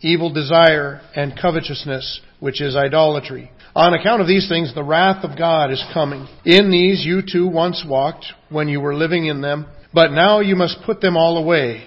[0.00, 3.50] evil desire, and covetousness, which is idolatry.
[3.74, 6.26] On account of these things, the wrath of God is coming.
[6.44, 10.56] In these you too once walked when you were living in them, but now you
[10.56, 11.86] must put them all away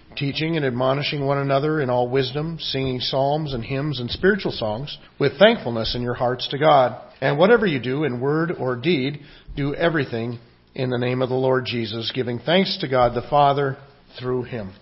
[0.15, 4.97] teaching and admonishing one another in all wisdom, singing psalms and hymns and spiritual songs,
[5.19, 7.01] with thankfulness in your hearts to God.
[7.21, 9.21] And whatever you do in word or deed,
[9.55, 10.39] do everything
[10.73, 13.77] in the name of the Lord Jesus, giving thanks to God the Father
[14.19, 14.73] through him.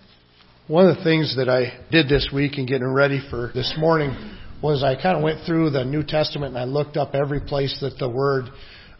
[0.68, 4.14] One of the things that I did this week in getting ready for this morning
[4.62, 7.76] was I kind of went through the New Testament and I looked up every place
[7.80, 8.44] that the word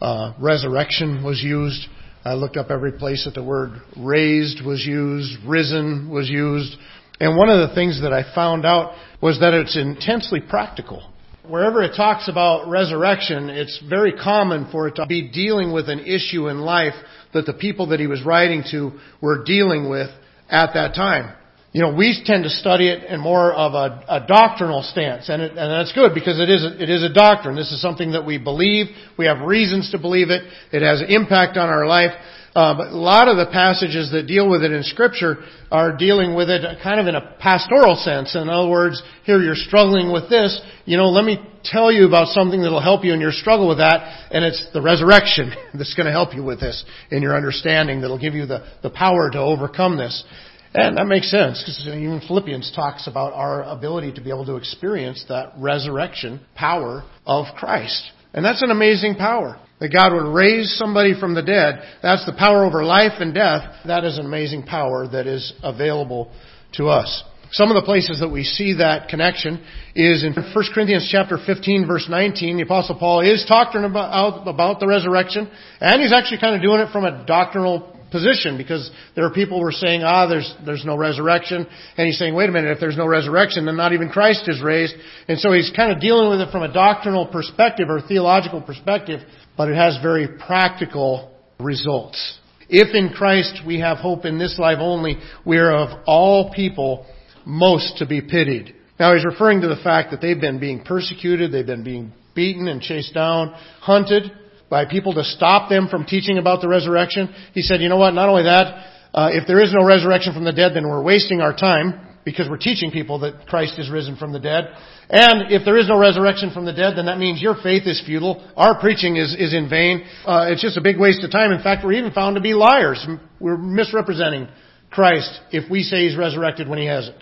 [0.01, 1.87] uh, resurrection was used.
[2.23, 6.75] I looked up every place that the word raised was used, risen was used.
[7.19, 11.11] And one of the things that I found out was that it's intensely practical.
[11.47, 16.01] Wherever it talks about resurrection, it's very common for it to be dealing with an
[16.01, 16.93] issue in life
[17.33, 20.09] that the people that he was writing to were dealing with
[20.47, 21.35] at that time.
[21.73, 25.41] You know, we tend to study it in more of a, a doctrinal stance, and,
[25.41, 27.55] it, and that's good because it is a, it is a doctrine.
[27.55, 28.87] This is something that we believe.
[29.17, 30.43] We have reasons to believe it.
[30.73, 32.11] It has impact on our life.
[32.53, 35.37] Uh, but a lot of the passages that deal with it in Scripture
[35.71, 38.35] are dealing with it kind of in a pastoral sense.
[38.35, 40.59] In other words, here you're struggling with this.
[40.83, 43.77] You know, let me tell you about something that'll help you in your struggle with
[43.77, 48.01] that, and it's the resurrection that's going to help you with this in your understanding.
[48.01, 50.25] That'll give you the the power to overcome this.
[50.73, 54.55] And that makes sense because even Philippians talks about our ability to be able to
[54.55, 58.09] experience that resurrection power of Christ.
[58.33, 59.59] And that's an amazing power.
[59.81, 61.81] That God would raise somebody from the dead.
[62.01, 63.63] That's the power over life and death.
[63.85, 66.31] That is an amazing power that is available
[66.73, 67.23] to us.
[67.51, 69.61] Some of the places that we see that connection
[69.93, 72.55] is in 1 Corinthians chapter 15 verse 19.
[72.55, 76.79] The apostle Paul is talking about, about the resurrection and he's actually kind of doing
[76.79, 80.85] it from a doctrinal position because there are people who are saying, ah, there's, there's
[80.85, 81.65] no resurrection.
[81.97, 84.61] And he's saying, wait a minute, if there's no resurrection, then not even Christ is
[84.61, 84.93] raised.
[85.27, 89.21] And so he's kind of dealing with it from a doctrinal perspective or theological perspective,
[89.57, 92.39] but it has very practical results.
[92.69, 97.05] If in Christ we have hope in this life only, we are of all people
[97.45, 98.75] most to be pitied.
[98.99, 102.67] Now he's referring to the fact that they've been being persecuted, they've been being beaten
[102.67, 103.49] and chased down,
[103.79, 104.31] hunted,
[104.71, 107.29] by people to stop them from teaching about the resurrection.
[107.53, 110.45] He said, you know what, not only that, uh, if there is no resurrection from
[110.45, 114.15] the dead, then we're wasting our time because we're teaching people that Christ is risen
[114.15, 114.69] from the dead.
[115.09, 118.01] And if there is no resurrection from the dead, then that means your faith is
[118.05, 118.49] futile.
[118.55, 120.05] Our preaching is, is in vain.
[120.25, 121.51] Uh, it's just a big waste of time.
[121.51, 123.05] In fact, we're even found to be liars.
[123.41, 124.47] We're misrepresenting
[124.89, 127.21] Christ if we say He's resurrected when He hasn't.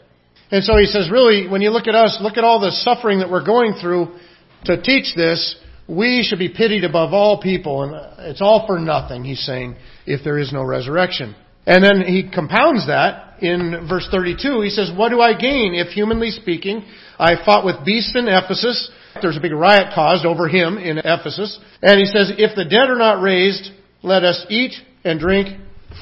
[0.51, 3.19] And so he says, really, when you look at us, look at all the suffering
[3.19, 4.17] that we're going through
[4.65, 5.55] to teach this,
[5.89, 9.75] we should be pitied above all people, and it's all for nothing, he's saying,
[10.05, 11.35] if there is no resurrection.
[11.65, 14.61] And then he compounds that in verse 32.
[14.61, 16.85] He says, What do I gain if, humanly speaking,
[17.17, 18.91] I fought with beasts in Ephesus?
[19.21, 21.59] There's a big riot caused over him in Ephesus.
[21.81, 23.71] And he says, If the dead are not raised,
[24.03, 25.49] let us eat and drink,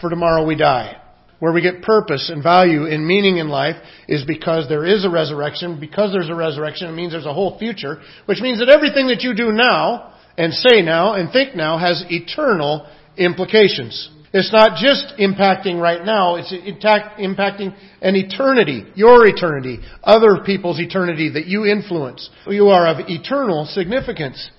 [0.01, 1.01] for tomorrow we die
[1.39, 3.75] where we get purpose and value and meaning in life
[4.07, 5.79] is because there is a resurrection.
[5.79, 9.21] Because there's a resurrection, it means there's a whole future, which means that everything that
[9.21, 12.87] you do now and say now and think now has eternal
[13.17, 14.09] implications.
[14.33, 21.31] It's not just impacting right now, it's impacting an eternity, your eternity, other people's eternity
[21.33, 22.29] that you influence.
[22.45, 24.49] You are of eternal significance.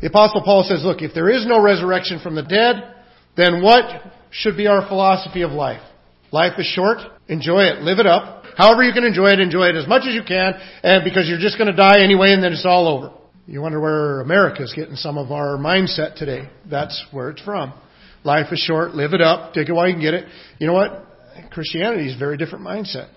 [0.00, 2.94] The apostle Paul says, look, if there is no resurrection from the dead,
[3.36, 3.84] then what
[4.30, 5.82] should be our philosophy of life?
[6.32, 6.98] Life is short.
[7.28, 7.82] Enjoy it.
[7.82, 8.44] Live it up.
[8.56, 11.38] However you can enjoy it, enjoy it as much as you can, and because you're
[11.38, 13.12] just going to die anyway and then it's all over.
[13.46, 16.48] You wonder where America's getting some of our mindset today.
[16.68, 17.72] That's where it's from.
[18.24, 18.94] Life is short.
[18.94, 19.52] Live it up.
[19.52, 20.26] Take it while you can get it.
[20.58, 21.04] You know what?
[21.52, 23.08] Christianity is a very different mindset.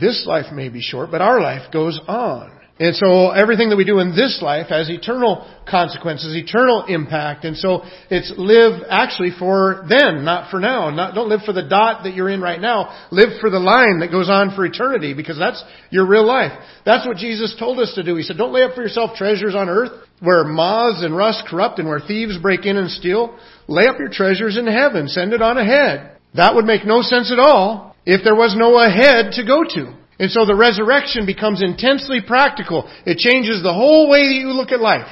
[0.00, 2.50] This life may be short, but our life goes on.
[2.76, 7.44] And so everything that we do in this life has eternal consequences, eternal impact.
[7.44, 10.90] And so it's live actually for then, not for now.
[10.90, 13.06] Not, don't live for the dot that you're in right now.
[13.12, 16.50] Live for the line that goes on for eternity because that's your real life.
[16.84, 18.16] That's what Jesus told us to do.
[18.16, 21.78] He said, don't lay up for yourself treasures on earth where moths and rust corrupt
[21.78, 23.38] and where thieves break in and steal.
[23.68, 25.06] Lay up your treasures in heaven.
[25.06, 26.16] Send it on ahead.
[26.34, 30.03] That would make no sense at all if there was no ahead to go to.
[30.18, 32.88] And so the resurrection becomes intensely practical.
[33.04, 35.08] It changes the whole way that you look at life.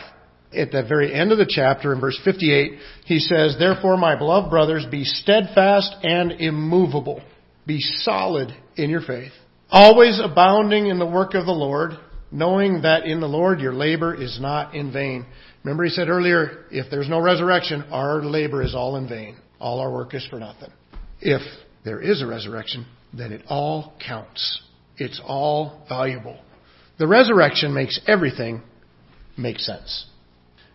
[0.55, 4.51] At the very end of the chapter, in verse 58, he says, Therefore, my beloved
[4.51, 7.23] brothers, be steadfast and immovable.
[7.67, 9.33] Be solid in your faith.
[9.71, 11.93] Always abounding in the work of the Lord,
[12.31, 15.25] knowing that in the Lord your labor is not in vain.
[15.65, 19.37] Remember he said earlier, if there's no resurrection, our labor is all in vain.
[19.59, 20.71] All our work is for nothing.
[21.21, 21.41] If
[21.85, 24.61] there is a resurrection, then it all counts.
[24.99, 26.39] It's all valuable.
[26.99, 28.63] The resurrection makes everything
[29.37, 30.07] make sense.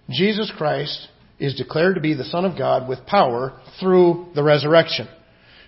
[0.09, 1.07] Jesus Christ
[1.39, 5.07] is declared to be the Son of God with power through the resurrection.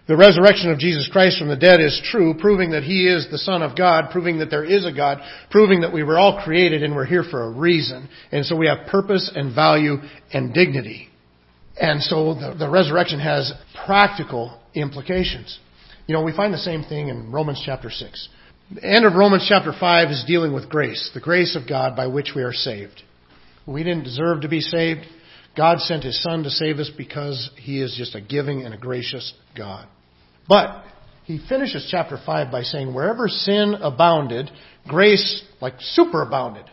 [0.08, 3.38] The resurrection of Jesus Christ from the dead is true, proving that He is the
[3.38, 5.20] Son of God, proving that there is a God,
[5.52, 8.10] proving that we were all created and we're here for a reason.
[8.32, 9.98] And so we have purpose and value
[10.34, 11.10] and dignity.
[11.80, 13.54] And so the, the resurrection has
[13.86, 15.60] practical implications.
[16.08, 18.30] You know, we find the same thing in Romans chapter 6.
[18.72, 22.06] The end of Romans chapter 5 is dealing with grace, the grace of God by
[22.06, 23.02] which we are saved.
[23.66, 25.08] We didn't deserve to be saved.
[25.58, 28.78] God sent His Son to save us because He is just a giving and a
[28.78, 29.88] gracious God.
[30.48, 30.84] But
[31.26, 34.52] He finishes chapter 5 by saying, wherever sin abounded,
[34.88, 36.66] grace like superabounded.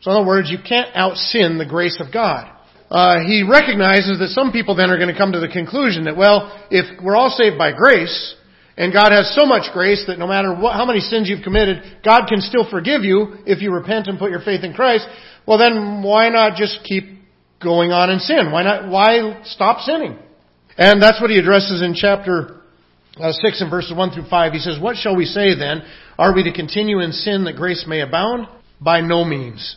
[0.00, 2.50] So in other words, you can't out sin the grace of God.
[2.90, 6.16] Uh, he recognizes that some people then are going to come to the conclusion that,
[6.16, 8.34] well, if we're all saved by grace,
[8.76, 12.00] and God has so much grace that no matter what, how many sins you've committed,
[12.04, 15.06] God can still forgive you if you repent and put your faith in Christ.
[15.46, 17.04] Well then, why not just keep
[17.62, 18.50] going on in sin?
[18.50, 20.18] Why not, why stop sinning?
[20.76, 22.62] And that's what he addresses in chapter
[23.16, 24.52] uh, 6 and verses 1 through 5.
[24.52, 25.82] He says, What shall we say then?
[26.18, 28.48] Are we to continue in sin that grace may abound?
[28.80, 29.76] By no means.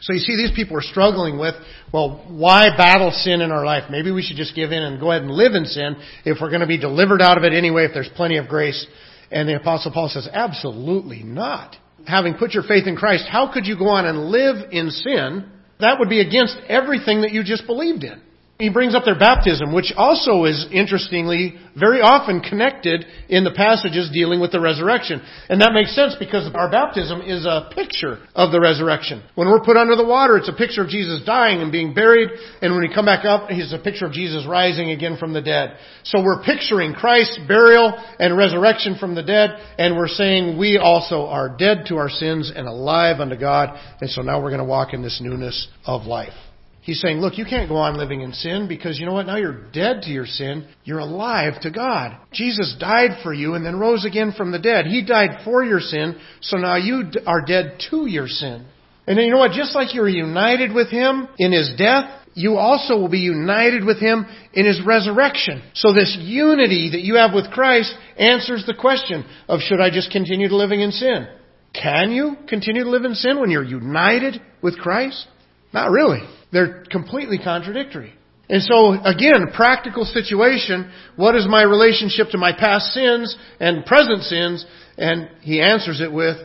[0.00, 1.54] So you see, these people are struggling with,
[1.92, 3.84] well, why battle sin in our life?
[3.90, 6.48] Maybe we should just give in and go ahead and live in sin if we're
[6.48, 8.86] going to be delivered out of it anyway, if there's plenty of grace.
[9.30, 11.76] And the apostle Paul says, absolutely not.
[12.06, 15.50] Having put your faith in Christ, how could you go on and live in sin?
[15.80, 18.20] That would be against everything that you just believed in
[18.60, 24.10] he brings up their baptism, which also is interestingly very often connected in the passages
[24.12, 25.22] dealing with the resurrection.
[25.48, 29.22] And that makes sense because our baptism is a picture of the resurrection.
[29.34, 32.28] When we're put under the water, it's a picture of Jesus dying and being buried,
[32.60, 35.42] and when we come back up, he's a picture of Jesus rising again from the
[35.42, 35.76] dead.
[36.04, 41.26] So we're picturing Christ's burial and resurrection from the dead, and we're saying we also
[41.26, 44.64] are dead to our sins and alive unto God, and so now we're going to
[44.64, 46.34] walk in this newness of life.
[46.82, 49.26] He's saying, look, you can't go on living in sin because you know what?
[49.26, 50.66] Now you're dead to your sin.
[50.84, 52.16] You're alive to God.
[52.32, 54.86] Jesus died for you and then rose again from the dead.
[54.86, 58.66] He died for your sin, so now you are dead to your sin.
[59.06, 59.52] And then you know what?
[59.52, 63.98] Just like you're united with Him in His death, you also will be united with
[63.98, 65.62] Him in His resurrection.
[65.74, 70.10] So this unity that you have with Christ answers the question of should I just
[70.10, 71.28] continue to living in sin?
[71.74, 75.26] Can you continue to live in sin when you're united with Christ?
[75.72, 76.20] Not really.
[76.52, 78.14] They're completely contradictory.
[78.48, 84.22] And so, again, practical situation, what is my relationship to my past sins and present
[84.24, 84.66] sins?
[84.98, 86.36] And he answers it with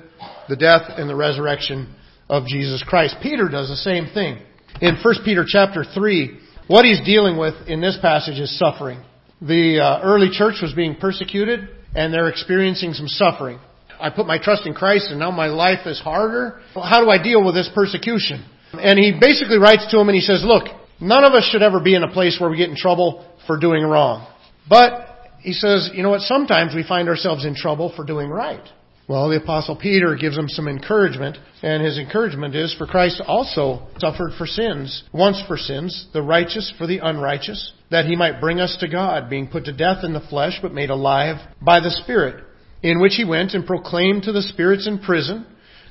[0.47, 1.95] the death and the resurrection
[2.29, 3.15] of Jesus Christ.
[3.23, 4.39] Peter does the same thing.
[4.81, 9.01] In 1 Peter chapter 3, what he's dealing with in this passage is suffering.
[9.41, 13.59] The uh, early church was being persecuted and they're experiencing some suffering.
[13.99, 16.61] I put my trust in Christ and now my life is harder.
[16.73, 18.45] How do I deal with this persecution?
[18.73, 20.67] And he basically writes to him and he says, look,
[20.99, 23.57] none of us should ever be in a place where we get in trouble for
[23.57, 24.27] doing wrong.
[24.69, 28.67] But he says, you know what, sometimes we find ourselves in trouble for doing right.
[29.07, 33.85] Well, the apostle Peter gives him some encouragement, and his encouragement is for Christ also
[33.99, 38.59] suffered for sins, once for sins, the righteous for the unrighteous, that he might bring
[38.59, 41.91] us to God, being put to death in the flesh, but made alive by the
[41.91, 42.43] Spirit,
[42.81, 45.45] in which he went and proclaimed to the spirits in prison,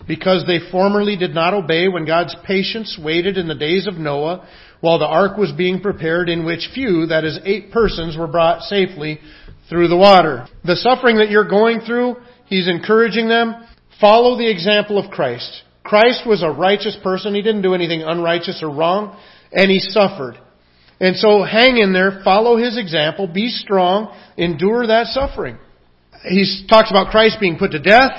[0.06, 4.46] because they formerly did not obey when God's patience waited in the days of Noah,
[4.80, 8.62] while the ark was being prepared, in which few, that is, eight persons, were brought
[8.62, 9.18] safely
[9.68, 10.46] through the water.
[10.64, 13.54] The suffering that you're going through, he's encouraging them,
[14.00, 15.62] follow the example of Christ.
[15.82, 17.34] Christ was a righteous person.
[17.34, 19.18] He didn't do anything unrighteous or wrong,
[19.52, 20.38] and he suffered.
[21.00, 25.58] And so hang in there, follow his example, be strong, endure that suffering.
[26.28, 28.12] He talks about Christ being put to death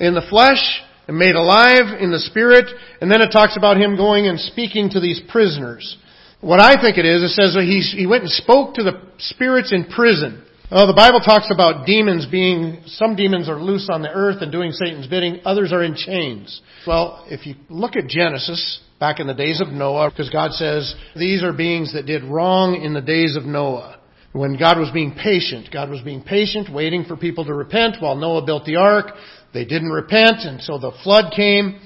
[0.00, 2.66] in the flesh and made alive in the spirit,
[3.00, 5.96] and then it talks about him going and speaking to these prisoners.
[6.40, 9.02] What I think it is, it says that he, he went and spoke to the
[9.18, 10.44] spirits in prison.
[10.70, 14.52] Oh, the Bible talks about demons being, some demons are loose on the earth and
[14.52, 16.60] doing Satan's bidding, others are in chains.
[16.86, 20.94] Well, if you look at Genesis, back in the days of Noah, because God says
[21.16, 24.00] these are beings that did wrong in the days of Noah.
[24.32, 28.14] When God was being patient, God was being patient, waiting for people to repent while
[28.14, 29.14] Noah built the ark.
[29.52, 31.80] They didn't repent, and so the flood came.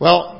[0.00, 0.38] Well,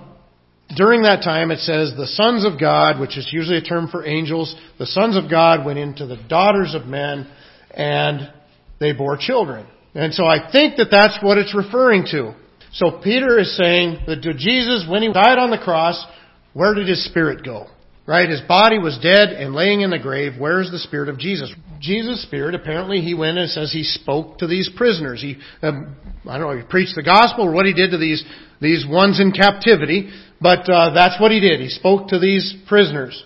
[0.76, 4.04] during that time it says the sons of God, which is usually a term for
[4.04, 7.26] angels, the sons of God went into the daughters of men
[7.70, 8.32] and
[8.78, 9.66] they bore children.
[9.94, 12.34] And so I think that that's what it's referring to.
[12.72, 16.04] So Peter is saying that to Jesus, when he died on the cross,
[16.52, 17.66] where did his spirit go?
[18.08, 18.30] Right?
[18.30, 20.32] His body was dead and laying in the grave.
[20.38, 21.52] Where is the spirit of Jesus?
[21.78, 25.20] Jesus' spirit, apparently he went and says he spoke to these prisoners.
[25.20, 25.94] He, um,
[26.26, 28.24] I don't know, he preached the gospel or what he did to these,
[28.62, 30.08] these ones in captivity,
[30.40, 31.60] but uh, that's what he did.
[31.60, 33.22] He spoke to these prisoners.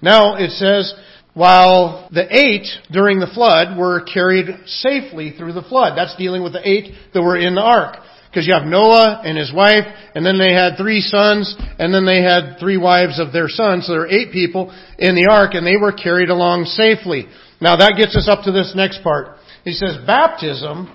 [0.00, 0.94] Now it says
[1.34, 5.96] while the eight during the flood were carried safely through the flood.
[5.96, 7.98] That's dealing with the eight that were in the ark.
[8.32, 9.84] Because you have Noah and his wife,
[10.14, 13.84] and then they had three sons, and then they had three wives of their sons.
[13.84, 17.26] So there were eight people in the ark, and they were carried along safely.
[17.60, 19.36] Now that gets us up to this next part.
[19.64, 20.88] He says, baptism,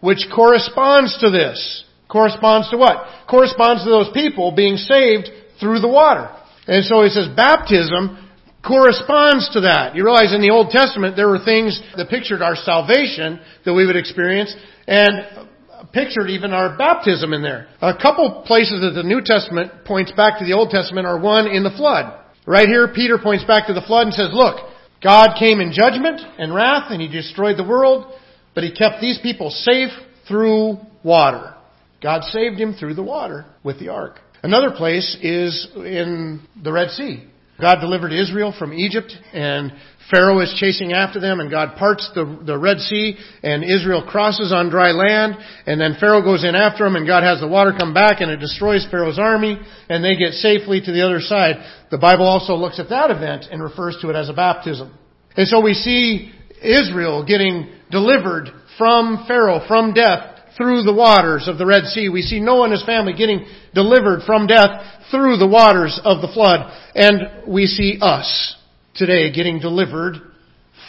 [0.00, 1.84] which corresponds to this.
[2.08, 3.02] Corresponds to what?
[3.28, 5.28] Corresponds to those people being saved
[5.58, 6.30] through the water.
[6.68, 8.30] And so he says, baptism
[8.66, 9.94] corresponds to that.
[9.94, 13.86] You realize in the Old Testament there were things that pictured our salvation that we
[13.86, 14.54] would experience
[14.86, 15.45] and
[15.96, 17.68] pictured even our baptism in there.
[17.80, 21.46] A couple places that the New Testament points back to the Old Testament are one
[21.46, 22.22] in the flood.
[22.46, 24.56] Right here, Peter points back to the flood and says, look,
[25.02, 28.12] God came in judgment and wrath and he destroyed the world,
[28.54, 29.88] but he kept these people safe
[30.28, 31.54] through water.
[32.02, 34.20] God saved him through the water with the ark.
[34.42, 37.24] Another place is in the Red Sea.
[37.60, 39.72] God delivered Israel from Egypt and
[40.10, 44.52] Pharaoh is chasing after them and God parts the, the Red Sea and Israel crosses
[44.52, 45.36] on dry land
[45.66, 48.30] and then Pharaoh goes in after them and God has the water come back and
[48.30, 49.58] it destroys Pharaoh's army
[49.88, 51.56] and they get safely to the other side.
[51.90, 54.96] The Bible also looks at that event and refers to it as a baptism.
[55.36, 56.32] And so we see
[56.62, 58.48] Israel getting delivered
[58.78, 62.08] from Pharaoh, from death, through the waters of the Red Sea.
[62.08, 66.32] We see Noah and his family getting delivered from death through the waters of the
[66.32, 66.72] flood.
[66.94, 68.56] And we see us
[68.94, 70.16] today getting delivered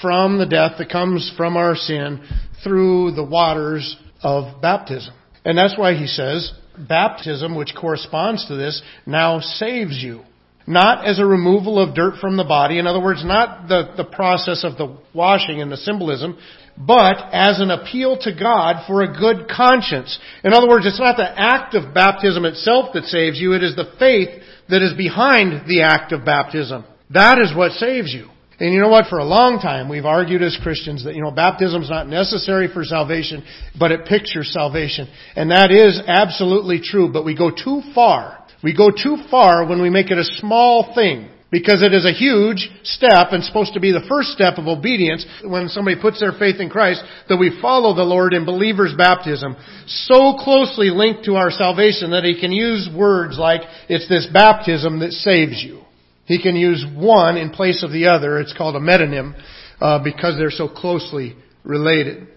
[0.02, 2.26] from the death that comes from our sin
[2.64, 5.14] through the waters of baptism.
[5.44, 10.24] And that's why he says, baptism, which corresponds to this, now saves you.
[10.70, 12.78] Not as a removal of dirt from the body.
[12.78, 16.38] In other words, not the, the process of the washing and the symbolism,
[16.77, 20.17] but as an appeal to God for a good conscience.
[20.43, 23.75] In other words, it's not the act of baptism itself that saves you, it is
[23.75, 24.29] the faith
[24.69, 26.86] that is behind the act of baptism.
[27.10, 28.29] That is what saves you.
[28.60, 29.07] And you know what?
[29.07, 32.67] For a long time, we've argued as Christians that, you know, baptism is not necessary
[32.72, 33.43] for salvation,
[33.77, 35.07] but it pictures salvation.
[35.36, 38.43] And that is absolutely true, but we go too far.
[38.63, 41.29] We go too far when we make it a small thing.
[41.50, 45.25] Because it is a huge step and supposed to be the first step of obedience
[45.46, 49.56] when somebody puts their faith in Christ that we follow the Lord in believer's baptism
[49.86, 55.00] so closely linked to our salvation that he can use words like it's this baptism
[55.00, 55.84] that saves you.
[56.25, 58.39] He can use one in place of the other.
[58.39, 59.42] It's called a metonym
[59.80, 62.27] uh, because they're so closely related.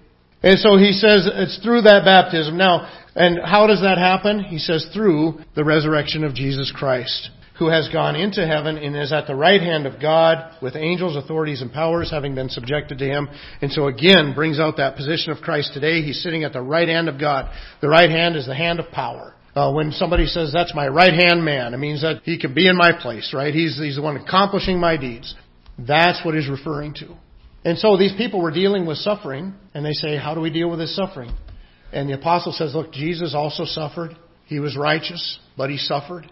[0.44, 2.56] And so he says it's through that baptism.
[2.56, 4.44] Now, and how does that happen?
[4.44, 9.12] He says through the resurrection of Jesus Christ who has gone into heaven and is
[9.12, 13.04] at the right hand of God with angels, authorities, and powers having been subjected to
[13.04, 13.28] him.
[13.60, 16.00] And so again brings out that position of Christ today.
[16.00, 17.52] He's sitting at the right hand of God.
[17.82, 19.34] The right hand is the hand of power.
[19.54, 22.66] Uh, when somebody says that's my right hand man, it means that he can be
[22.66, 23.52] in my place, right?
[23.52, 25.34] He's, he's the one accomplishing my deeds.
[25.78, 27.14] That's what he's referring to.
[27.62, 30.70] And so these people were dealing with suffering, and they say, How do we deal
[30.70, 31.36] with this suffering?
[31.92, 34.16] And the apostle says, Look, Jesus also suffered.
[34.46, 36.30] He was righteous, but he suffered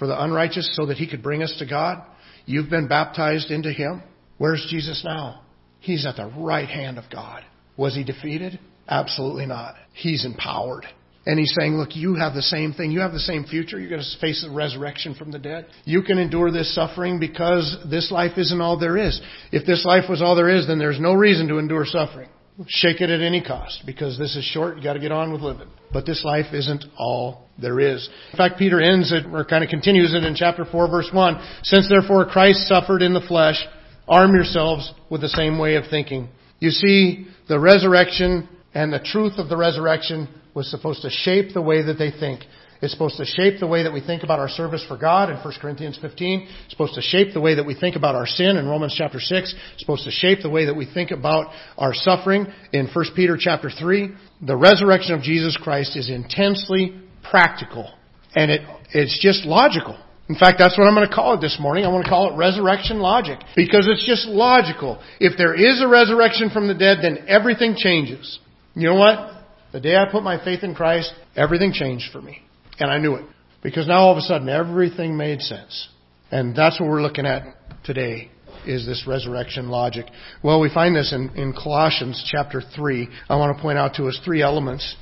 [0.00, 2.02] for the unrighteous so that he could bring us to God.
[2.46, 4.02] You've been baptized into him.
[4.38, 5.42] Where's Jesus now?
[5.78, 7.44] He's at the right hand of God.
[7.76, 8.58] Was he defeated?
[8.88, 9.74] Absolutely not.
[9.92, 10.86] He's empowered.
[11.26, 12.90] And he's saying, look, you have the same thing.
[12.90, 13.78] You have the same future.
[13.78, 15.66] You're going to face the resurrection from the dead.
[15.84, 19.20] You can endure this suffering because this life isn't all there is.
[19.52, 22.30] If this life was all there is, then there's no reason to endure suffering.
[22.66, 24.76] Shake it at any cost because this is short.
[24.76, 25.68] You got to get on with living.
[25.92, 28.08] But this life isn't all there is.
[28.32, 31.60] In fact, Peter ends it or kind of continues it in chapter 4 verse 1.
[31.62, 33.64] Since therefore Christ suffered in the flesh,
[34.08, 36.28] arm yourselves with the same way of thinking.
[36.58, 41.62] You see, the resurrection and the truth of the resurrection was supposed to shape the
[41.62, 42.42] way that they think.
[42.82, 45.36] It's supposed to shape the way that we think about our service for God in
[45.36, 46.48] 1 Corinthians 15.
[46.64, 49.20] It's supposed to shape the way that we think about our sin in Romans chapter
[49.20, 49.54] 6.
[49.72, 53.36] It's supposed to shape the way that we think about our suffering in 1 Peter
[53.38, 54.10] chapter 3.
[54.42, 56.98] The resurrection of Jesus Christ is intensely
[57.30, 57.92] practical
[58.34, 59.98] and it, it's just logical.
[60.30, 61.84] In fact, that's what I'm going to call it this morning.
[61.84, 65.02] I want to call it resurrection logic because it's just logical.
[65.18, 68.38] If there is a resurrection from the dead, then everything changes.
[68.74, 69.42] You know what?
[69.72, 72.42] The day I put my faith in Christ, everything changed for me.
[72.80, 73.26] And I knew it.
[73.62, 75.88] Because now all of a sudden everything made sense.
[76.30, 78.30] And that's what we're looking at today
[78.66, 80.06] is this resurrection logic.
[80.42, 83.08] Well, we find this in, in Colossians chapter 3.
[83.28, 84.96] I want to point out to us three elements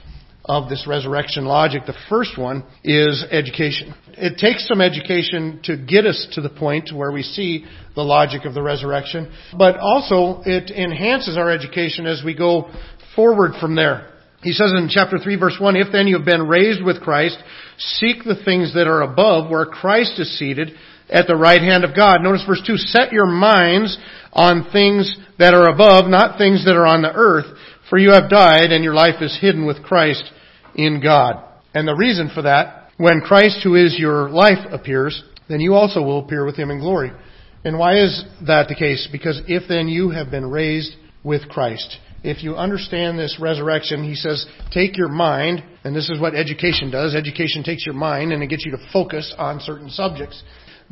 [0.44, 1.82] of this resurrection logic.
[1.86, 3.94] The first one is education.
[4.12, 8.44] It takes some education to get us to the point where we see the logic
[8.44, 12.70] of the resurrection, but also it enhances our education as we go
[13.14, 14.17] forward from there.
[14.42, 17.38] He says in chapter 3 verse 1, If then you have been raised with Christ,
[17.76, 20.72] seek the things that are above where Christ is seated
[21.08, 22.18] at the right hand of God.
[22.22, 23.98] Notice verse 2, set your minds
[24.32, 27.46] on things that are above, not things that are on the earth,
[27.88, 30.22] for you have died and your life is hidden with Christ
[30.74, 31.44] in God.
[31.74, 36.02] And the reason for that, when Christ who is your life appears, then you also
[36.02, 37.10] will appear with him in glory.
[37.64, 39.08] And why is that the case?
[39.10, 44.14] Because if then you have been raised with Christ, if you understand this resurrection, he
[44.14, 47.14] says, take your mind, and this is what education does.
[47.14, 50.42] Education takes your mind and it gets you to focus on certain subjects.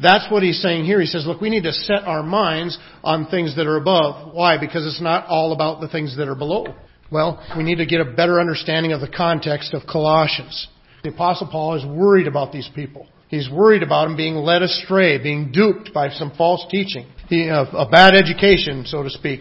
[0.00, 1.00] That's what he's saying here.
[1.00, 4.34] He says, look, we need to set our minds on things that are above.
[4.34, 4.58] Why?
[4.58, 6.66] Because it's not all about the things that are below.
[7.10, 10.68] Well, we need to get a better understanding of the context of Colossians.
[11.02, 13.08] The apostle Paul is worried about these people.
[13.28, 17.88] He's worried about them being led astray, being duped by some false teaching, he, a
[17.90, 19.40] bad education, so to speak.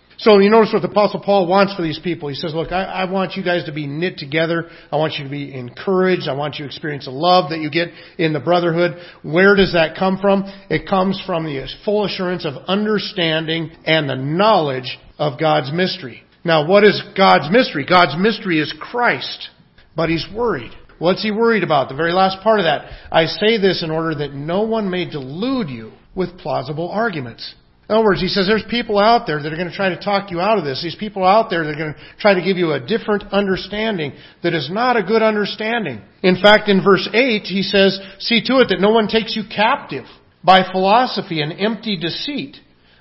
[0.21, 2.29] So you notice what the Apostle Paul wants for these people.
[2.29, 4.69] He says, look, I, I, want you guys to be knit together.
[4.91, 6.27] I want you to be encouraged.
[6.29, 7.87] I want you to experience the love that you get
[8.19, 9.01] in the brotherhood.
[9.23, 10.43] Where does that come from?
[10.69, 16.21] It comes from the full assurance of understanding and the knowledge of God's mystery.
[16.43, 17.83] Now, what is God's mystery?
[17.89, 19.49] God's mystery is Christ.
[19.95, 20.71] But he's worried.
[20.99, 21.89] What's he worried about?
[21.89, 22.91] The very last part of that.
[23.11, 27.55] I say this in order that no one may delude you with plausible arguments.
[27.91, 29.99] In other words, he says there's people out there that are going to try to
[29.99, 30.81] talk you out of this.
[30.81, 34.13] These people out there that are going to try to give you a different understanding
[34.43, 35.99] that is not a good understanding.
[36.23, 39.43] In fact, in verse 8, he says, see to it that no one takes you
[39.53, 40.05] captive
[40.41, 42.55] by philosophy and empty deceit,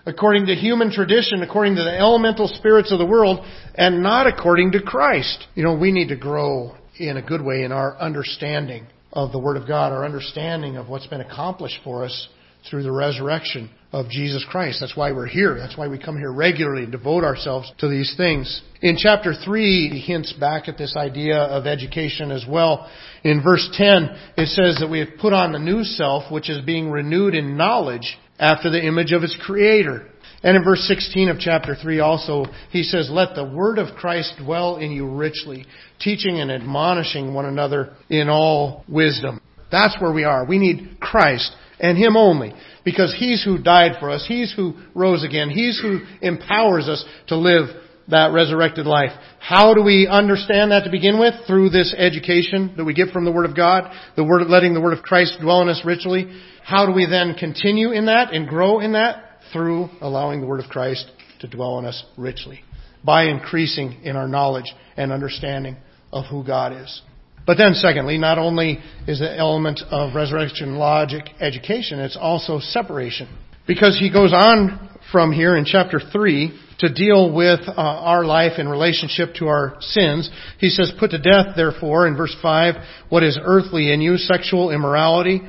[0.07, 4.73] according to human tradition, according to the elemental spirits of the world, and not according
[4.73, 5.47] to Christ.
[5.55, 9.39] You know, we need to grow in a good way in our understanding of the
[9.39, 12.29] Word of God, our understanding of what's been accomplished for us
[12.69, 14.79] through the resurrection of Jesus Christ.
[14.81, 15.57] That's why we're here.
[15.59, 18.63] That's why we come here regularly and devote ourselves to these things.
[18.83, 22.91] In chapter 3, he hints back at this idea of education as well.
[23.25, 26.65] In verse 10, it says that we have put on the new self, which is
[26.65, 30.07] being renewed in knowledge after the image of its creator.
[30.43, 34.35] And in verse 16 of chapter 3 also, he says, Let the word of Christ
[34.43, 35.67] dwell in you richly,
[35.99, 39.41] teaching and admonishing one another in all wisdom.
[39.71, 40.47] That's where we are.
[40.47, 42.53] We need Christ and Him only.
[42.85, 44.25] Because He's who died for us.
[44.27, 45.51] He's who rose again.
[45.51, 47.69] He's who empowers us to live
[48.09, 49.13] that resurrected life.
[49.39, 51.35] How do we understand that to begin with?
[51.47, 54.81] Through this education that we get from the Word of God, the Word, letting the
[54.81, 56.27] Word of Christ dwell in us richly.
[56.65, 59.25] How do we then continue in that and grow in that?
[59.53, 62.63] Through allowing the Word of Christ to dwell in us richly.
[63.05, 65.77] by increasing in our knowledge and understanding
[66.13, 67.03] of who God is.
[67.47, 73.29] But then secondly, not only is the element of resurrection logic education, it's also separation.
[73.67, 78.53] Because he goes on from here in chapter 3 to deal with uh, our life
[78.59, 80.31] in relationship to our sins.
[80.59, 82.75] He says, put to death, therefore, in verse 5,
[83.09, 85.43] what is earthly in you, sexual immorality,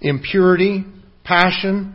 [0.00, 0.84] impurity,
[1.24, 1.94] passion,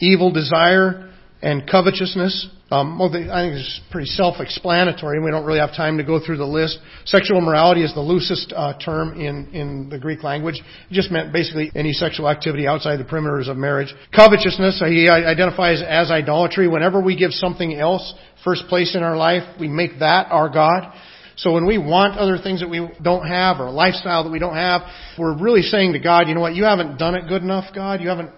[0.00, 2.48] evil desire, and covetousness.
[2.70, 6.18] Um, well, I think it's pretty self-explanatory, and we don't really have time to go
[6.18, 6.78] through the list.
[7.04, 10.62] Sexual immorality is the loosest uh, term in, in the Greek language.
[10.90, 13.94] It just meant basically any sexual activity outside the perimeters of marriage.
[14.16, 16.66] Covetousness, uh, he identifies as idolatry.
[16.66, 20.90] Whenever we give something else first place in our life, we make that our God.
[21.36, 24.38] So when we want other things that we don't have or a lifestyle that we
[24.38, 24.82] don't have,
[25.18, 28.00] we're really saying to God, you know what, you haven't done it good enough, God.
[28.00, 28.30] You haven't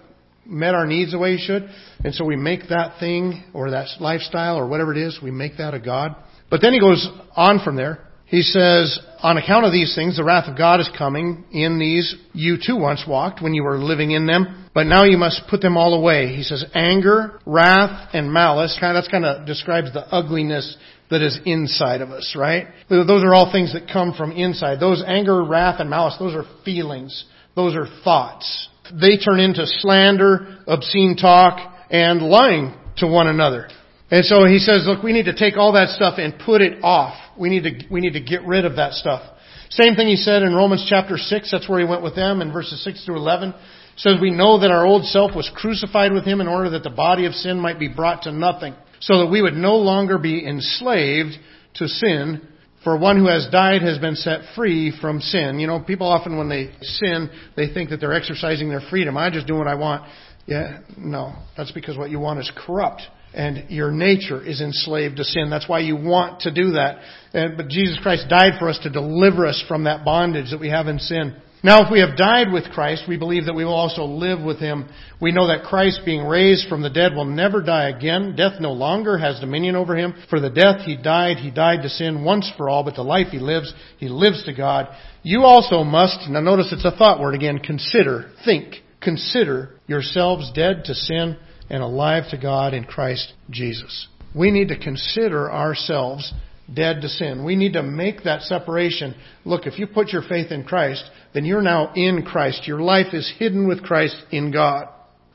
[0.47, 1.69] met our needs the way He should.
[2.05, 5.59] And so we make that thing or that lifestyle or whatever it is, we make
[5.59, 6.17] that a God.
[6.51, 8.07] But then he goes on from there.
[8.27, 11.45] He says, on account of these things, the wrath of God is coming.
[11.53, 15.17] In these you too once walked when you were living in them, but now you
[15.17, 16.35] must put them all away.
[16.35, 18.77] He says, anger, wrath, and malice.
[18.81, 20.77] Kind of, that's kind of describes the ugliness
[21.09, 22.67] that is inside of us, right?
[22.89, 24.81] Those are all things that come from inside.
[24.81, 27.27] Those anger, wrath, and malice, those are feelings.
[27.55, 33.69] Those are thoughts they turn into slander, obscene talk, and lying to one another.
[34.11, 36.83] And so he says, look, we need to take all that stuff and put it
[36.83, 37.17] off.
[37.39, 39.23] We need to, we need to get rid of that stuff.
[39.71, 42.53] Same thing he said in Romans chapter 6, that's where he went with them in
[42.53, 43.53] verses 6 through 11.
[43.97, 46.91] says we know that our old self was crucified with him in order that the
[46.91, 50.47] body of sin might be brought to nothing, so that we would no longer be
[50.47, 51.35] enslaved
[51.75, 52.47] to sin,
[52.87, 55.59] for one who has died has been set free from sin.
[55.59, 59.17] You know, people often when they sin, they think that they're exercising their freedom.
[59.17, 60.09] I just do what I want.
[60.47, 61.35] Yeah, no.
[61.57, 63.03] That's because what you want is corrupt.
[63.35, 65.51] And your nature is enslaved to sin.
[65.51, 66.99] That's why you want to do that.
[67.35, 70.71] And, but Jesus Christ died for us to deliver us from that bondage that we
[70.71, 71.35] have in sin.
[71.67, 74.61] Now, if we have died with Christ, we believe that we will also live with
[74.61, 74.89] Him.
[75.21, 78.37] We know that Christ, being raised from the dead, will never die again.
[78.37, 80.15] Death no longer has dominion over Him.
[80.31, 83.33] For the death He died, He died to sin once for all, but the life
[83.33, 84.87] He lives, He lives to God.
[85.25, 90.85] You also must, now notice it's a thought word again, consider, think, consider yourselves dead
[90.85, 91.37] to sin
[91.69, 94.07] and alive to God in Christ Jesus.
[94.37, 96.33] We need to consider ourselves
[96.73, 97.45] dead to sin.
[97.45, 99.15] We need to make that separation.
[99.45, 101.03] Look, if you put your faith in Christ,
[101.37, 102.67] then you're now in Christ.
[102.67, 104.89] Your life is hidden with Christ in God.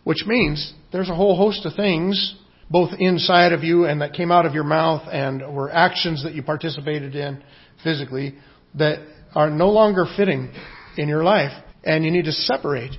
[0.04, 2.36] Which means there's a whole host of things,
[2.72, 6.34] both inside of you and that came out of your mouth and were actions that
[6.34, 7.44] you participated in
[7.84, 8.34] physically
[8.74, 8.98] that
[9.36, 10.52] are no longer fitting
[10.98, 11.52] in your life.
[11.84, 12.94] And you need to separate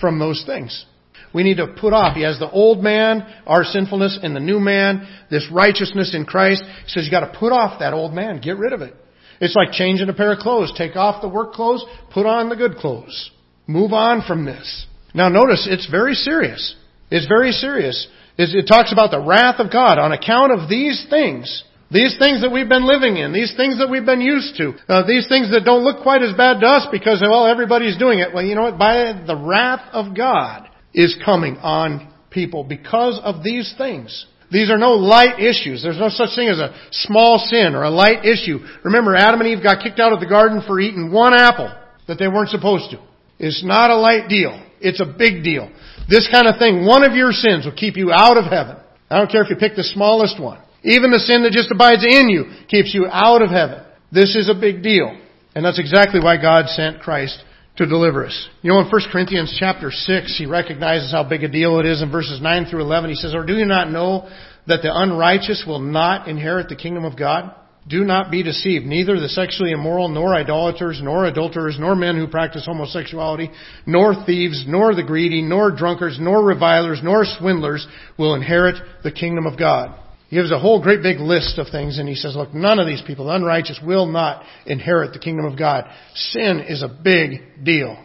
[0.00, 0.86] from those things.
[1.34, 2.14] We need to put off.
[2.14, 6.62] He has the old man, our sinfulness, and the new man, this righteousness in Christ.
[6.84, 8.40] He says you got to put off that old man.
[8.40, 8.94] Get rid of it.
[9.40, 10.72] It's like changing a pair of clothes.
[10.76, 13.30] Take off the work clothes, put on the good clothes.
[13.66, 14.86] Move on from this.
[15.14, 16.74] Now notice, it's very serious.
[17.10, 18.08] It's very serious.
[18.36, 21.64] It talks about the wrath of God on account of these things.
[21.90, 25.06] These things that we've been living in, these things that we've been used to, uh,
[25.06, 28.34] these things that don't look quite as bad to us because, well, everybody's doing it.
[28.34, 28.78] Well, you know what?
[28.78, 34.26] By the wrath of God, is coming on people because of these things.
[34.54, 35.82] These are no light issues.
[35.82, 38.60] There's no such thing as a small sin or a light issue.
[38.84, 41.74] Remember, Adam and Eve got kicked out of the garden for eating one apple
[42.06, 43.02] that they weren't supposed to.
[43.40, 44.54] It's not a light deal.
[44.78, 45.72] It's a big deal.
[46.08, 48.76] This kind of thing, one of your sins will keep you out of heaven.
[49.10, 50.62] I don't care if you pick the smallest one.
[50.84, 53.82] Even the sin that just abides in you keeps you out of heaven.
[54.12, 55.18] This is a big deal.
[55.56, 57.42] And that's exactly why God sent Christ
[57.76, 58.48] to deliver us.
[58.62, 62.02] You know, in 1 Corinthians chapter 6, he recognizes how big a deal it is.
[62.02, 64.28] In verses 9 through 11, he says, Or do you not know
[64.66, 67.54] that the unrighteous will not inherit the kingdom of God?
[67.86, 68.86] Do not be deceived.
[68.86, 73.50] Neither the sexually immoral, nor idolaters, nor adulterers, nor men who practice homosexuality,
[73.86, 79.46] nor thieves, nor the greedy, nor drunkards, nor revilers, nor swindlers will inherit the kingdom
[79.46, 79.98] of God.
[80.34, 82.88] He gives a whole great big list of things and he says, look, none of
[82.88, 85.84] these people, the unrighteous, will not inherit the kingdom of God.
[86.12, 87.96] Sin is a big deal.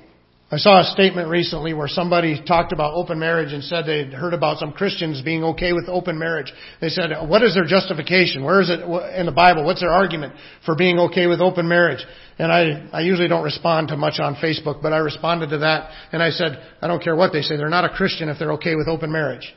[0.52, 4.36] I saw a statement recently where somebody talked about open marriage and said they'd heard
[4.36, 6.54] about some Christians being okay with open marriage.
[6.80, 8.44] They said, what is their justification?
[8.44, 8.82] Where is it
[9.18, 9.66] in the Bible?
[9.66, 10.36] What's their argument
[10.68, 12.06] for being okay with open marriage?
[12.38, 15.90] And I, I usually don't respond to much on Facebook, but I responded to that
[16.12, 17.58] and I said, I don't care what they say.
[17.58, 19.52] They're not a Christian if they're okay with open marriage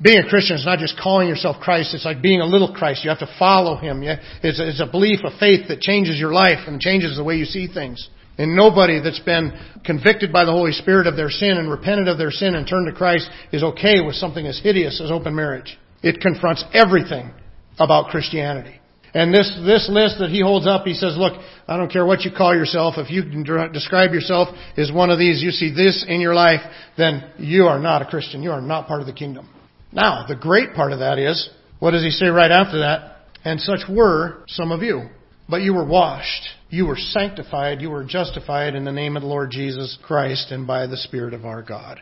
[0.00, 1.92] being a Christian is not just calling yourself Christ.
[1.92, 3.02] It's like being a little Christ.
[3.02, 4.02] You have to follow Him.
[4.04, 7.66] It's a, belief, a faith that changes your life and changes the way you see
[7.66, 8.08] things.
[8.38, 9.52] And nobody that's been
[9.84, 12.86] convicted by the Holy Spirit of their sin and repented of their sin and turned
[12.86, 15.76] to Christ is okay with something as hideous as open marriage.
[16.04, 17.32] It confronts everything
[17.80, 18.78] about Christianity.
[19.14, 22.20] And this, this list that he holds up, he says, look, I don't care what
[22.20, 22.94] you call yourself.
[22.98, 26.60] If you can describe yourself as one of these, you see this in your life,
[26.96, 28.44] then you are not a Christian.
[28.44, 29.48] You are not part of the kingdom.
[29.92, 31.48] Now, the great part of that is,
[31.78, 33.16] what does he say right after that?
[33.44, 35.08] And such were some of you.
[35.48, 36.46] But you were washed.
[36.68, 37.80] You were sanctified.
[37.80, 41.32] You were justified in the name of the Lord Jesus Christ and by the Spirit
[41.32, 42.00] of our God.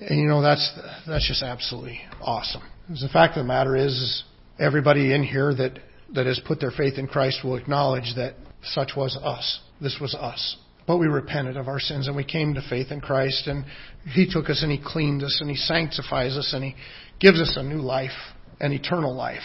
[0.00, 2.62] And you know, that's, that's just absolutely awesome.
[2.86, 4.24] Because the fact of the matter is, is
[4.58, 5.78] everybody in here that,
[6.14, 9.60] that has put their faith in Christ will acknowledge that such was us.
[9.80, 10.56] This was us.
[10.86, 13.64] But we repented of our sins and we came to faith in Christ and
[14.14, 16.74] He took us and He cleaned us and He sanctifies us and He
[17.20, 18.10] gives us a new life,
[18.60, 19.42] an eternal life.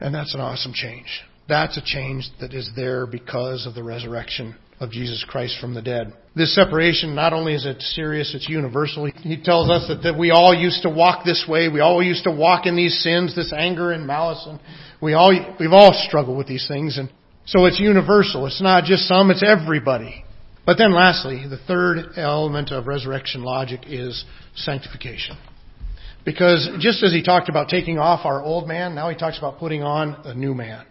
[0.00, 1.06] And that's an awesome change.
[1.48, 5.82] That's a change that is there because of the resurrection of Jesus Christ from the
[5.82, 6.12] dead.
[6.34, 9.06] This separation, not only is it serious, it's universal.
[9.06, 11.68] He tells us that, that we all used to walk this way.
[11.68, 14.58] We all used to walk in these sins, this anger and malice, and
[15.00, 16.98] we all, we've all struggled with these things.
[16.98, 17.12] And
[17.44, 18.46] so it's universal.
[18.46, 20.24] It's not just some, it's everybody.
[20.64, 25.36] But then lastly, the third element of resurrection logic is sanctification.
[26.24, 29.58] Because just as he talked about taking off our old man, now he talks about
[29.58, 30.86] putting on a new man.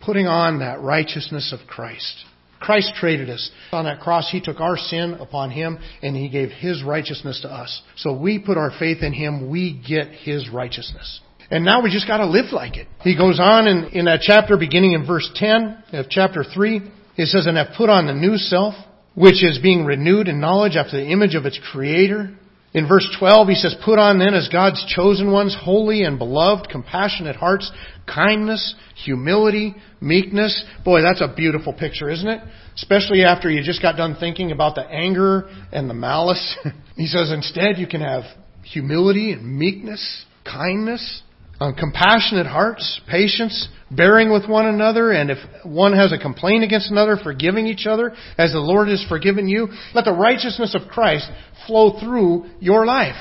[0.00, 2.24] Putting on that righteousness of Christ.
[2.60, 3.50] Christ traded us.
[3.72, 7.48] On that cross, He took our sin upon Him and He gave His righteousness to
[7.48, 7.82] us.
[7.96, 11.20] So we put our faith in Him, we get His righteousness.
[11.50, 12.88] And now we just gotta live like it.
[13.02, 16.80] He goes on in, in that chapter beginning in verse 10 of chapter 3.
[17.14, 18.74] He says, and have put on the new self,
[19.14, 22.36] which is being renewed in knowledge after the image of its creator
[22.76, 26.68] in verse 12, he says, Put on then as God's chosen ones, holy and beloved,
[26.68, 27.72] compassionate hearts,
[28.06, 30.62] kindness, humility, meekness.
[30.84, 32.42] Boy, that's a beautiful picture, isn't it?
[32.74, 36.58] Especially after you just got done thinking about the anger and the malice.
[36.96, 38.24] he says, instead you can have
[38.62, 41.22] humility and meekness, kindness,
[41.60, 46.90] um, compassionate hearts, patience, bearing with one another, and if one has a complaint against
[46.90, 49.68] another, forgiving each other as the Lord has forgiven you.
[49.94, 51.28] Let the righteousness of Christ
[51.66, 53.16] flow through your life.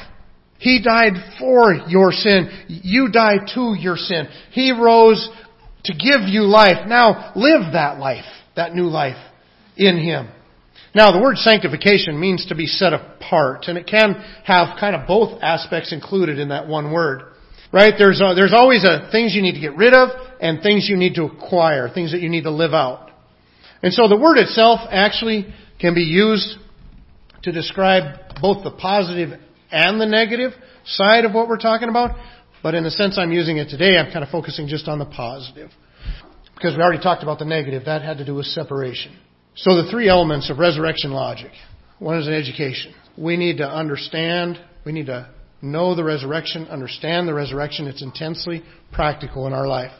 [0.58, 2.50] He died for your sin.
[2.67, 4.28] You died to your sin.
[4.52, 5.30] He rose
[5.84, 6.88] to give you life.
[6.88, 9.17] Now live that life, that new life
[9.78, 10.30] in Him.
[10.93, 14.13] Now the word sanctification means to be set apart, and it can
[14.45, 17.35] have kind of both aspects included in that one word.
[17.73, 17.93] Right?
[17.97, 20.97] There's, a, there's always a, things you need to get rid of and things you
[20.97, 23.12] need to acquire, things that you need to live out.
[23.82, 26.56] And so the word itself actually can be used
[27.43, 29.39] to describe both the positive
[29.71, 30.51] and the negative
[30.86, 32.17] side of what we're talking about.
[32.63, 35.06] But in the sense I'm using it today, I'm kind of focusing just on the
[35.06, 35.69] positive.
[36.56, 37.86] Because we already talked about the negative.
[37.86, 39.15] That had to do with separation.
[39.56, 41.51] So the three elements of resurrection logic.
[41.99, 42.93] One is an education.
[43.17, 45.30] We need to understand, we need to
[45.62, 47.88] know the resurrection, understand the resurrection.
[47.88, 49.91] It's intensely practical in our life.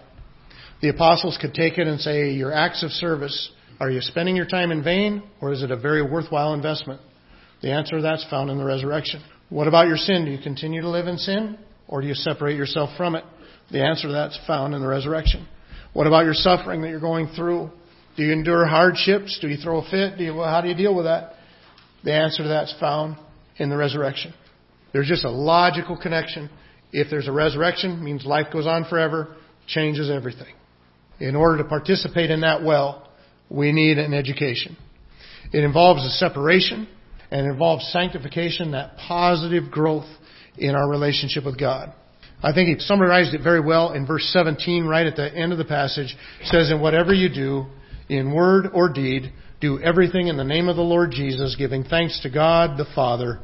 [0.82, 4.46] The apostles could take it and say, Your acts of service, are you spending your
[4.46, 7.02] time in vain or is it a very worthwhile investment?
[7.62, 9.24] The answer to that's found in the resurrection.
[9.50, 10.26] What about your sin?
[10.26, 13.24] Do you continue to live in sin or do you separate yourself from it?
[13.72, 15.48] The answer to that's found in the resurrection.
[15.94, 17.70] What about your suffering that you're going through?
[18.18, 19.40] Do you endure hardships?
[19.42, 20.18] Do you throw a fit?
[20.18, 21.34] Do you, how do you deal with that?
[22.04, 23.18] The answer to that's found
[23.58, 24.34] in the resurrection.
[24.96, 26.50] There's just a logical connection.
[26.94, 29.36] If there's a resurrection, means life goes on forever,
[29.68, 30.54] changes everything.
[31.20, 33.10] In order to participate in that well,
[33.50, 34.78] we need an education.
[35.52, 36.88] It involves a separation
[37.30, 40.06] and it involves sanctification, that positive growth
[40.58, 41.92] in our relationship with God.
[42.42, 45.58] I think he summarized it very well in verse 17, right at the end of
[45.58, 46.16] the passage.
[46.40, 47.66] It says, "In whatever you do,
[48.08, 52.22] in word or deed, do everything in the name of the Lord Jesus, giving thanks
[52.22, 53.40] to God the Father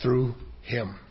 [0.00, 0.36] through
[0.68, 1.07] him.